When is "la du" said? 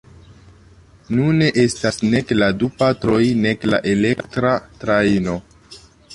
2.39-2.71